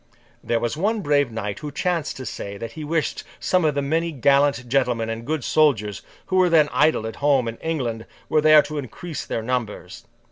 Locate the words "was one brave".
0.59-1.31